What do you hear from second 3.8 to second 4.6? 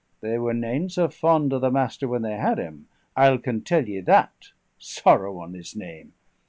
ye that.